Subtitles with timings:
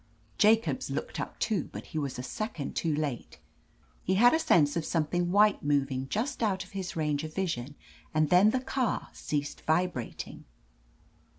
[0.39, 3.37] Jacobs looked up, too, but he was a second too late.
[4.01, 7.35] He had a sense of some thing white moving just out of his range of
[7.35, 7.75] vision,
[8.11, 10.45] and then the car ceased vibrating.